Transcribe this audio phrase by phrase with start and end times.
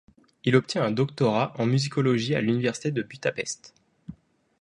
[0.45, 3.75] Il obtient un doctorat en musicologie à l'Université de Budapest.